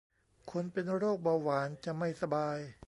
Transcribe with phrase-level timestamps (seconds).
[0.51, 2.57] คนเป็นโรคเบาหวาน จะไม่สบาย